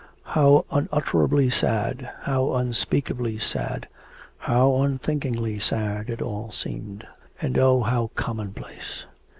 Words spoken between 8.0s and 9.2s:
commonplace.